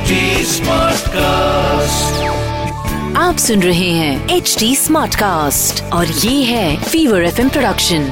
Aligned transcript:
HD 0.00 0.18
Smartcast. 0.48 2.12
आप 3.16 3.36
सुन 3.38 3.62
रहे 3.62 3.88
हैं 3.90 4.28
एच 4.36 4.54
डी 4.58 4.74
स्मार्ट 4.76 5.14
कास्ट 5.14 5.82
और 5.92 6.06
ये 6.06 6.42
है 6.44 6.76
फीवर 6.82 7.24
एफ़ 7.24 7.40
प्रोडक्शन 7.48 8.02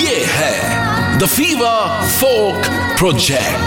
ये 0.00 0.16
है 0.36 1.18
the 1.18 1.26
fever 1.26 2.06
folk 2.20 2.70
project 2.98 3.58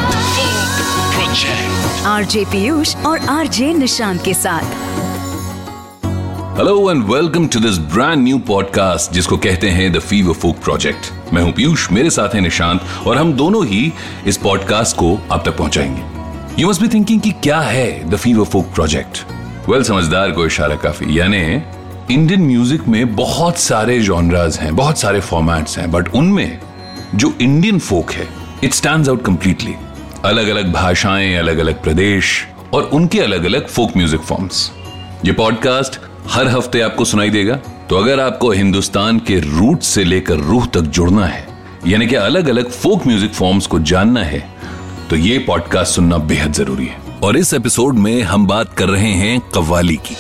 project 1.16 2.06
RJ 2.08 2.46
Piyush 2.52 2.96
और 3.06 3.20
आरजे 3.38 3.74
निशांत 3.74 4.24
के 4.26 4.34
साथ. 4.34 4.95
Hello 6.58 6.92
and 6.92 7.04
welcome 7.04 7.48
to 7.48 7.60
this 7.60 7.78
brand 7.94 8.24
new 8.24 8.38
podcast 8.40 9.14
जिसको 9.14 9.38
कहते 9.38 9.70
हैं 9.70 9.92
द 9.94 10.00
फीवर 10.00 10.34
फोक 10.34 10.58
प्रोजेक्ट 10.64 11.34
मैं 11.34 11.42
हूँ 11.42 11.52
पीयूष, 11.54 11.92
मेरे 11.92 12.10
साथ 12.10 12.36
है 12.36 12.42
निशांत, 12.42 12.82
और 13.08 13.18
हम 13.18 13.34
दोनों 13.34 13.66
ही 13.66 13.92
इस 14.28 14.38
पॉडकास्ट 14.38 14.96
को 14.98 15.12
आप 15.32 15.44
तक 15.46 15.58
पहुंचाएँगे। 15.58 16.62
यू 16.62 16.70
मस्ट 16.70 16.82
बी 16.82 16.88
थिंकिंग 16.88 17.22
कि 17.22 17.32
क्या 17.44 17.60
है 17.62 18.10
the 18.10 18.16
fever 18.16 18.46
folk 18.46 18.74
project 18.76 19.24
well 19.70 19.84
समझदार 19.84 20.32
को 20.32 20.46
इशारा 20.46 20.76
काफ़ी। 20.76 21.20
यानी 21.20 21.44
इंडियन 22.14 22.46
म्यूज़िक 22.48 22.88
में 22.88 23.16
बहुत 23.16 23.58
सारे 23.58 24.00
जॉनराज 24.00 24.58
हैं, 24.58 24.76
बहुत 24.76 25.00
सारे 25.00 25.20
फॉर्मेट्स 25.22 25.78
हैं 25.80 25.92
बट 25.92 26.14
उनमें 26.16 26.60
जो 27.16 27.34
इंडियन 27.42 27.80
फोक 27.82 28.12
है 28.12 28.28
इट 28.64 28.74
स्टैंड 28.74 29.10
आउट 29.10 29.26
कंप्लीटली 29.26 29.76
अलग 30.26 30.48
अलग 30.48 30.74
भाषाएँ 30.74 31.36
अलग 31.36 31.58
अलग 31.58 31.84
प्रदेश, 31.84 32.46
और 32.74 32.90
उनके 32.94 33.20
अलग 33.20 33.46
अलग 33.46 33.68
फोक 33.68 33.98
म्यूज़िक 33.98 34.22
फॉर्म्स 34.22 34.70
ये 35.26 35.32
पॉडकास्ट 35.34 36.00
हर 36.30 36.48
हफ़्ते 36.48 36.80
आपको 36.82 37.06
सुनाई 37.06 37.30
देगा 37.30 37.56
तो 37.90 37.98
अगर 37.98 38.20
आपको 38.20 38.50
हिंदुस्तान 38.52 39.20
के 39.20 39.40
रूट 39.40 39.82
से 39.84 40.04
लेकर 40.04 40.38
रूह 40.42 40.66
तक 40.66 40.82
जुड़ना 40.90 41.26
है, 41.26 41.48
यानी 41.88 42.08
कि 42.08 42.16
अलग 42.16 42.48
अलग 42.50 42.70
फोक 42.72 43.06
म्यूज़िक 43.08 43.34
फॉर्म्स 43.34 43.68
को 43.68 43.80
जानना 43.82 44.24
है 44.24 44.40
तो 45.10 45.16
ये 45.16 45.38
पॉडकास्ट 45.40 45.96
सुनना 45.96 46.18
बेहद 46.24 46.54
ज़रूरी 46.54 46.86
है। 46.86 47.20
और 47.24 47.38
इस 47.38 47.54
एपिसोड 47.54 47.98
में 47.98 48.22
हम 48.24 48.48
बात 48.48 48.74
कर 48.74 48.90
रहे 48.90 49.12
हैं 49.12 49.40
कव्वाली 49.56 49.96
की। 49.98 50.16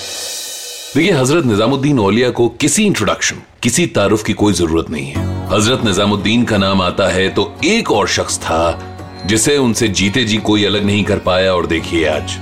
देखिए, 0.95 1.11
हज़रत 1.11 1.45
निजामुद्दीन 1.45 1.99
औलिया 1.99 2.29
को 2.29 2.47
किसी 2.61 2.83
इंट्रोडक्शन 2.85 3.41
किसी 3.63 3.85
तारुफ 3.87 4.23
की 4.23 4.33
कोई 4.33 4.53
ज़रूरत 4.53 4.89
नहीं 4.89 5.07
है। 5.07 5.23
हज़रत 5.49 5.83
निजामुद्दीन 5.85 6.43
का 6.43 6.57
नाम 6.57 6.81
आता 6.81 7.07
है 7.09 7.27
तो 7.29 7.53
एक 7.65 7.91
और 7.91 8.07
शख्स 8.09 8.37
था, 8.39 8.79
जिसे 9.25 9.57
उनसे 9.57 9.87
जीते 9.89 10.23
जी 10.23 10.37
कोई 10.39 10.65
अलग 10.65 10.85
नहीं 10.85 11.03
कर 11.03 11.19
पाया। 11.19 11.53
और 11.53 11.67
देखिए 11.67 12.05
आज, 12.09 12.37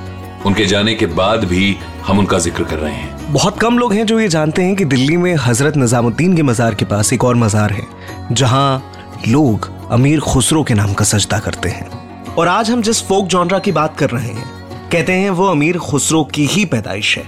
उनके 0.45 0.66
जाने 0.66 0.93
के 0.95 1.05
बाद 1.16 1.43
भी 1.45 1.75
हम 2.07 2.19
उनका 2.19 2.37
ज़िक्र 2.39 2.63
कर 2.63 2.77
रहे 2.77 2.93
हैं। 2.93 3.33
बहुत 3.33 3.59
कम 3.59 3.77
लोग 3.77 3.93
हैं 3.93 4.05
जो 4.05 4.19
ये 4.19 4.27
जानते 4.27 4.63
हैं 4.63 4.75
कि 4.75 4.85
दिल्ली 4.85 5.17
में 5.17 5.35
हज़रत 5.35 5.77
निजामुद्दीन 5.77 6.35
के 6.35 6.43
मजार 6.43 6.75
के 6.75 6.85
पास 6.85 7.11
एक 7.13 7.23
और 7.23 7.35
मजार 7.35 7.71
है 7.73 7.85
जहाँ 8.31 8.91
लोग 9.27 9.69
अमीर 9.91 10.19
खुसरो 10.19 10.63
के 10.63 10.73
नाम 10.73 10.93
का 10.93 11.05
सजदा 11.05 11.39
करते 11.39 11.69
हैं। 11.69 11.87
और 12.33 12.47
आज 12.47 12.71
हम 12.71 12.81
जिस 12.81 13.01
फोक 13.07 13.27
जॉनरा 13.27 13.59
की 13.59 13.71
बात 13.71 13.97
कर 13.97 14.09
रहे 14.09 14.31
हैं 14.31 14.89
कहते 14.91 15.13
हैं 15.13 15.29
वो 15.29 15.45
अमीर 15.47 15.77
खुसरो 15.77 16.23
की 16.23 16.45
ही 16.45 16.65
पैदाइश 16.65 17.17
है। 17.17 17.23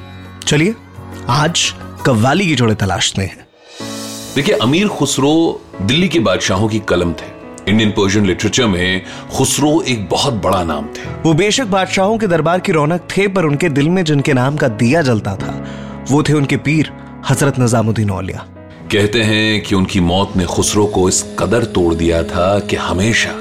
चलिए 0.47 0.75
आज 1.29 1.73
कव्वाली 2.05 2.47
की 2.47 2.55
जोड़े 2.55 2.75
तलाशते 2.75 3.21
हैं। 3.21 3.47
देखिए 4.35 4.55
अमीर 4.55 4.87
खुसरो 4.87 5.31
दिल्ली 5.81 6.07
के 6.07 6.19
बादशाहों 6.19 6.67
की 6.67 6.79
कलम 6.79 7.13
थे। 7.13 7.34
इंडियन 7.69 7.91
पर्शियन 7.91 8.25
लिटरेचर 8.25 8.65
में 8.67 9.05
खुसरो 9.31 9.81
एक 9.81 10.07
बहुत 10.09 10.33
बड़ा 10.33 10.63
नाम 10.63 10.87
थे। 10.87 11.09
वो 11.23 11.33
बेशक 11.33 11.67
बादशाहों 11.67 12.17
के 12.17 12.27
दरबार 12.27 12.59
की 12.59 12.71
रौनक 12.71 13.07
थे 13.11 13.27
पर 13.27 13.45
उनके 13.45 13.69
दिल 13.69 13.89
में 13.89 14.03
जिनके 14.03 14.33
नाम 14.33 14.57
का 14.57 14.67
दिया 14.67 15.01
जलता 15.01 15.35
था 15.35 15.53
वो 16.09 16.21
थे 16.23 16.33
उनके 16.33 16.57
पीर 16.57 16.91
हज़रत 17.29 17.59
निजामुद्दीन 17.59 18.11
औलिया। 18.11 18.45
कहते 18.91 19.21
हैं 19.23 19.61
कि 19.61 19.75
उनकी 19.75 19.99
मौत 19.99 20.35
ने 20.37 20.45
खुसरो 20.45 20.85
को 20.87 21.07
इस 21.09 21.23
कदर 21.39 21.63
तोड़ 21.75 21.93
दिया 21.93 22.21
था 22.23 22.47
कि 22.59 22.75
हमेशा 22.75 23.31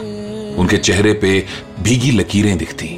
उनके 0.58 0.76
चेहरे 0.78 1.12
पे 1.12 1.44
भीगी 1.82 2.10
लकीरें 2.10 2.56
दिखती। 2.58 2.88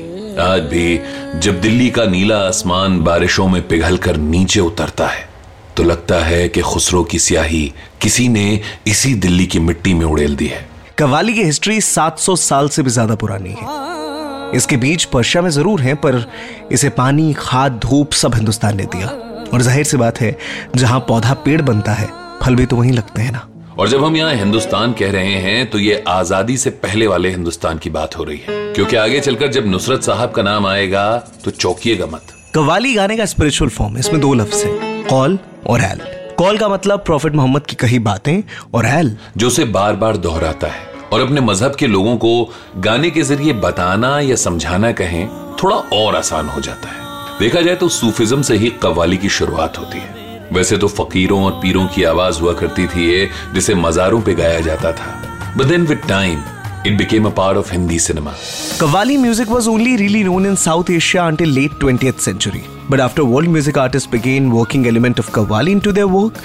आज 0.40 0.60
भी 0.62 1.00
जब 1.38 1.60
दिल्ली 1.60 1.90
का 1.90 2.04
नीला 2.04 2.38
आसमान 2.38 3.00
बारिशों 3.00 3.48
में 3.48 3.60
पिघल 3.68 3.96
कर 3.98 4.16
नीचे 4.16 4.60
उतरता 4.60 5.06
है 5.06 5.28
तो 5.76 5.82
लगता 5.82 6.24
है 6.24 6.48
कि 6.48 6.60
खुसरो 6.60 7.02
की 7.04 7.18
स्याही 7.18 7.72
किसी 8.02 8.28
ने 8.28 8.48
इसी 8.86 9.14
दिल्ली 9.16 9.46
की 9.46 9.58
मिट्टी 9.58 9.94
में 9.94 10.06
उड़ेल 10.06 10.36
दी 10.36 10.46
है। 10.46 10.64
कव्वाली 10.98 11.32
की 11.34 11.42
हिस्ट्री 11.44 11.80
700 11.80 12.34
साल 12.38 12.68
से 12.68 12.82
भी 12.82 12.90
ज़्यादा 12.90 13.14
पुरानी 13.14 13.50
है। 13.52 14.54
इसके 14.56 14.76
बीच 14.76 15.04
पर्शिया 15.04 15.42
में 15.42 15.48
ज़रूर 15.50 15.80
है 15.80 15.94
पर 15.96 16.24
इसे 16.72 16.88
पानी 16.90 17.32
खाद 17.38 17.72
धूप 17.82 18.12
सब 18.12 18.34
हिंदुस्तान 18.34 18.76
ने 18.76 18.84
दिया। 18.94 19.08
और 19.52 19.62
ज़ाहिर 19.62 19.84
सी 19.84 19.96
बात 19.96 20.20
है 20.20 20.36
जहाँ 20.76 21.00
पौधा 21.08 21.34
पेड़ 21.44 21.60
बनता 21.62 21.92
है 21.92 22.08
फल 22.42 22.54
भी 22.56 22.66
तो 22.66 22.76
वहीं 22.76 22.92
लगते 22.92 23.22
हैं 23.22 23.32
ना। 23.32 23.46
और 23.78 23.88
जब 23.88 24.04
हम 24.04 24.16
यहाँ 24.16 24.34
हिंदुस्तान 24.34 24.92
कह 24.92 25.10
रहे 25.12 25.34
हैं 25.40 25.68
तो 25.70 25.78
ये 25.78 26.02
आज़ादी 26.08 26.56
से 26.56 26.70
पहले 26.80 27.06
वाले 27.06 27.30
हिंदुस्तान 27.30 27.78
की 27.78 27.90
बात 27.90 28.18
हो 28.18 28.24
रही 28.24 28.38
है। 28.38 28.72
क्योंकि 28.74 28.96
आगे 28.96 29.20
चलकर 29.20 29.52
जब 29.52 29.66
नुसरत 29.66 30.02
साहब 30.04 30.32
का 30.32 30.42
नाम 30.42 30.66
आएगा 30.66 31.06
तो 31.44 31.50
चौंकिएगा 31.52 32.06
मत। 32.06 32.34
कव्वाली 32.54 32.94
गाने 32.94 33.16
का 33.16 33.24
स्पिरिचुअल 33.26 33.70
फॉर्म 33.70 33.94
है 33.94 34.00
इसमें 34.00 34.20
दो 34.20 34.34
लफ्ज 34.34 34.64
हैं 34.64 35.04
कॉल 35.08 35.38
और 35.66 35.80
एल 35.82 36.00
कॉल 36.38 36.58
का 36.58 36.68
मतलब 36.68 37.04
प्रॉफिट 37.04 37.32
मोहम्मद 37.32 37.66
की 37.66 37.76
कही 37.76 37.98
बातें 37.98 38.42
और 38.74 38.86
एल 38.86 39.16
जो 39.36 39.46
उसे 39.46 39.64
बार 39.64 39.96
बार 39.96 40.16
दोहराता 40.16 40.66
है 40.66 40.84
और 41.12 41.20
अपने 41.20 41.40
मज़हब 41.40 41.74
के 41.74 41.86
लोगों 41.86 42.16
को 42.16 42.32
गाने 42.76 43.10
के 43.10 43.22
ज़रिए 43.22 43.52
बताना 43.52 44.18
या 44.20 44.36
समझाना 44.36 44.90
कहें, 44.92 45.28
थोड़ा 45.62 45.76
और 45.76 46.16
आसान 46.16 46.48
हो 46.48 46.60
जाता 46.60 46.88
है। 46.88 47.38
देखा 47.40 47.60
जाए 47.60 47.74
तो 47.74 47.88
सूफिज्म 47.88 48.42
से 48.42 48.56
ही 48.56 48.70
कव्वाली 48.82 49.16
की 49.16 49.28
शुरुआत 49.28 49.78
होती 49.78 49.98
है। 49.98 50.48
वैसे 50.52 50.76
तो 50.76 50.88
फकीरों 50.88 51.42
और 51.44 51.52
पीरों 51.52 51.86
की 51.86 52.04
आवाज़ 52.04 52.40
हुआ 52.40 52.52
करती 52.52 52.86
थी 52.86 53.10
ये, 53.10 53.28
जिसे 53.54 53.74
मजारों 53.74 54.20
पे 54.20 54.34
गाया 54.34 54.60
जाता 54.60 54.92
था। 54.92 55.54
But 55.56 55.64
then 55.64 55.86
with 55.86 56.02
time 56.08 56.42
it 56.86 56.96
became 56.98 57.26
a 57.26 57.30
part 57.36 57.58
of 57.58 57.72
Hindi 57.72 57.98
cinema 57.98 58.32
Qawwali 58.78 59.18
music 59.20 59.52
was 59.52 59.68
only 59.68 59.92
really 59.96 60.22
known 60.24 60.48
in 60.48 60.58
South 60.62 60.90
Asia 60.94 61.22
until 61.26 61.54
late 61.58 61.78
20th 61.84 62.20
century. 62.20 62.62
But 62.90 63.00
after 63.00 63.24
world 63.26 63.52
music 63.52 63.80
artists 63.84 64.10
began 64.12 64.50
working 64.52 64.86
element 64.86 65.22
of 65.22 65.32
Qawwali 65.36 65.74
into 65.76 65.92
their 65.92 66.08
work, 66.08 66.40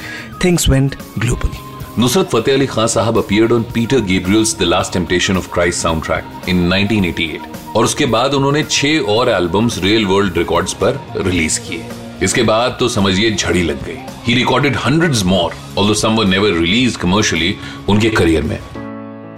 things 0.46 0.68
went 0.68 0.98
global. 1.20 1.60
Nusrat 1.96 2.30
Fateh 2.30 2.54
Ali 2.54 2.68
Khan 2.68 2.88
साहब 2.88 3.18
appeared 3.18 3.52
on 3.52 3.66
Peter 3.78 4.02
Gabriel's 4.02 4.54
The 4.56 4.68
Last 4.68 4.94
Temptation 4.94 5.36
of 5.36 5.50
Christ 5.52 5.86
soundtrack 5.86 6.52
in 6.54 6.62
1988 6.70 7.50
और 7.76 7.86
उसके 7.86 8.06
बाद 8.14 8.34
उन्होंने 8.34 8.64
छह 8.70 9.12
और 9.12 9.30
albums 9.30 9.78
real 9.84 10.06
world 10.06 10.38
records 10.38 10.74
पर 10.84 11.00
release 11.18 11.60
किए 11.68 11.84
इसके 12.24 12.44
बाद 12.44 12.76
तो 12.80 12.90
समझिए 12.90 13.32
झड़ी 13.32 13.64
लग 13.64 13.86
गई 13.86 13.98
ही 14.26 14.34
recorded 14.36 14.76
hundreds 14.86 15.24
more 15.26 15.54
although 15.80 15.94
some 16.02 16.16
were 16.18 16.26
never 16.26 16.60
release 16.60 16.98
commercially 16.98 17.56
उनके 17.90 18.10
करियर 18.10 18.44
में 18.44 18.60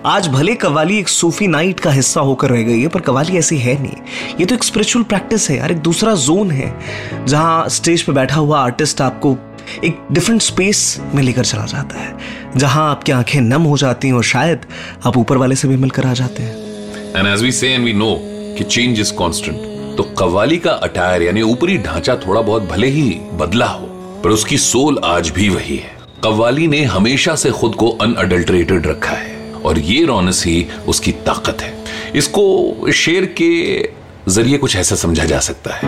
आज 0.06 0.28
भले 0.28 0.54
कव्वाली 0.56 0.98
एक 1.00 1.08
सूफी 1.08 1.48
नाइट 1.48 1.80
का 1.80 1.92
हिस्सा 1.92 2.22
होकर 2.22 2.50
रह 2.50 2.62
गई 2.62 2.80
है, 2.82 2.88
पर 2.88 3.02
कवाली 3.02 3.38
ऐसी 3.38 3.58
है 3.58 3.76
नहीं। 3.82 4.36
ये 4.40 4.46
तो 4.46 4.56
एक 4.56 4.64
स्पिरिचुअल 4.64 5.04
प्रैक्टिस 5.04 5.50
है 5.50 5.58
यार, 5.58 5.72
एक 5.72 5.78
दूसरा 5.78 6.16
जोन 6.16 6.52
है, 6.52 7.26
जहाँ 7.26 7.70
स्टेज 7.70 8.02
पे 8.02 8.12
बैठा 8.12 8.36
हुआ 8.36 8.60
आर्टिस्ट 8.60 9.02
आपको 9.02 9.36
एक 9.84 10.00
डिफरेंट 10.12 10.42
स्पेस 10.42 11.00
में 11.14 11.22
लेकर 11.24 11.46
चला 11.46 11.66
जाता 11.66 12.00
है, 12.00 12.18
जहाँ 12.58 12.90
आपकी 12.92 13.12
आँखें 13.12 13.40
नम 13.42 13.62
हो 13.62 13.78
जाती 13.78 14.08
हैं 14.08 14.16
और 14.16 14.24
शायद 14.24 14.66
आप 15.06 15.18
ऊपर 15.18 15.38
वाले 15.38 15.56
से 15.56 15.68
भी 15.68 15.78
मिलकर 15.78 16.06
आ 16.06 16.14
जाते 16.14 16.44
हैं। 16.44 17.16
And 17.16 17.28
as 17.28 17.44
we 17.44 17.52
say 17.52 17.70
and 17.70 17.86
we 17.86 17.94
know 17.94 18.16
कि 18.58 18.64
चेंज 18.64 19.00
इज़ 19.00 19.14
कांस्टेंट 19.14 19.98
तो 19.98 20.04
कव्वाली 20.20 20.58
का 20.58 20.72
अटायर 20.72 21.22
यानी 21.22 21.42
ऊपरी 21.42 21.78
ढांचा 21.78 22.16
थोड़ा 22.18 22.42
बहुत 22.42 22.64
भले 22.64 22.88
ही 22.88 23.10
बदला 23.34 23.68
हो, 23.68 23.86
पर 24.24 24.30
उसकी 24.30 24.58
सोल 24.60 25.00
आज 25.06 25.30
भी 25.30 25.50
वही 25.50 25.78
है। 25.78 25.98
कव्वाली 26.24 26.68
ने 26.68 26.84
हमेशा 26.86 27.36
से 27.36 27.52
खुद 27.52 27.76
को 27.76 27.90
अनअडल्टरेटेड 27.92 28.88
रखा 28.88 29.12
है। 29.12 29.33
और 29.66 29.80
ये 29.80 30.06
रौनस 30.06 30.46
ही 30.46 30.68
उसकी 30.88 31.12
ताकत 31.12 31.62
है। 31.62 31.84
इसको 32.16 32.92
शेर 32.92 33.26
के 33.26 33.90
ज़रिए 34.32 34.58
कुछ 34.58 34.76
ऐसा 34.76 34.96
समझा 34.96 35.26
जा 35.26 35.40
सकता 35.40 35.76
है 35.76 35.82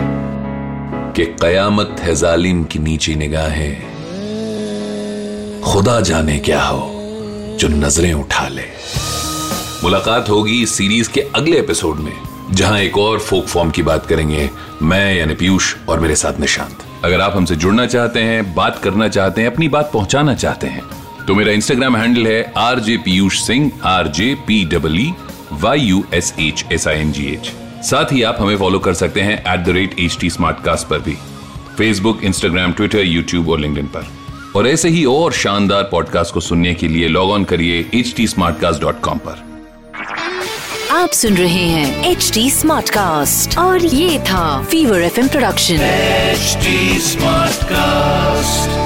कि 1.12 1.24
कयामत 1.24 1.96
है 2.00 2.14
जालिम 2.14 2.64
की 2.64 2.78
नीची 2.78 3.14
निगाहें। 3.14 3.96
खुदा 5.62 6.00
जाने 6.00 6.38
क्या 6.38 6.62
हो, 6.62 6.90
जो 7.60 7.68
नज़रें 7.68 8.14
उठा 8.14 8.48
ले। 8.48 8.64
मुलाकात 9.82 10.28
होगी 10.28 10.62
इस 10.62 10.74
सीरीज़ 10.74 11.10
के 11.10 11.20
अगले 11.20 11.58
एपिसोड 11.58 11.96
में, 11.96 12.12
जहाँ 12.50 12.78
एक 12.80 12.98
और 12.98 13.18
फोक 13.18 13.46
फॉर्म 13.46 13.70
की 13.70 13.82
बात 13.82 14.06
करेंगे, 14.06 14.50
मैं 14.82 15.14
यानी 15.14 15.34
पीयूष 15.34 15.74
और 15.88 16.00
मेरे 16.00 16.16
साथ 16.16 16.40
निशांत। 16.40 16.78
अगर 17.04 17.20
आप 17.20 17.36
हमसे 17.36 17.56
जुड़ना 17.56 17.86
चाहते 17.86 18.20
हैं, 18.20 18.54
बात 18.54 18.78
करना 18.78 19.08
चाहते 19.08 19.40
हैं, 19.40 19.50
अपनी 19.50 19.68
बात 19.68 19.90
पहुंचाना 19.92 20.34
चाहते 20.34 20.66
हैं 20.66 20.82
तो 21.26 21.34
मेरा 21.34 21.52
इंस्टाग्राम 21.52 21.96
हैंडल 21.96 22.26
है 22.26 22.52
R 22.56 22.80
J 22.80 22.96
Piyush 23.04 23.40
Singh 23.42 23.70
R 23.84 24.08
J 24.08 24.34
P 24.46 24.64
W 24.64 25.14
Y 25.62 25.80
U 25.80 26.04
S 26.14 26.32
H 26.40 26.64
S 26.72 26.86
I 26.88 26.98
N 26.98 27.10
G 27.12 27.24
H 27.26 27.50
साथ 27.86 28.12
ही 28.12 28.22
आप 28.22 28.36
हमें 28.40 28.56
फॉलो 28.58 28.78
कर 28.78 28.94
सकते 28.94 29.20
हैं 29.20 29.38
at 29.54 29.64
the 29.66 29.68
rate 29.68 29.98
H 30.00 30.16
T 30.20 30.30
smart 30.30 30.62
cast 30.64 30.88
पर 30.88 30.98
भी। 30.98 31.16
फेसबुक 31.78 32.24
इंस्टाग्राम 32.24 32.72
ट्विटर 32.72 33.00
यूट्यूब 33.00 33.48
और 33.48 33.60
लिंक्डइन 33.60 33.86
पर। 33.96 34.06
और 34.56 34.68
ऐसे 34.68 34.88
ही 34.88 35.04
और 35.04 35.32
शानदार 35.32 35.82
पॉडकास्ट 35.82 36.34
को 36.34 36.40
सुनने 36.40 36.74
के 36.74 36.88
लिए 36.88 37.08
लॉग 37.08 37.30
ऑन 37.30 37.44
करिए 37.44 37.84
H 37.94 38.14
T 38.16 38.26
smart 38.26 38.60
cast 38.60 38.80
dot 38.80 39.00
com 39.00 39.18
पर। 39.26 39.44
आप 40.92 41.10
सुन 41.10 41.36
रहे 41.36 41.66
हैं 41.66 42.10
एच 42.10 42.30
टी 42.34 42.50
स्मार्ट 42.50 42.90
कास्ट 42.90 43.58
और 43.58 43.84
ये 43.84 44.18
था 44.30 44.62
fever 44.62 45.02
F 45.02 45.20
production 45.28 45.74
H 45.74 46.58
smart 47.02 47.64
Smartcast. 47.66 48.85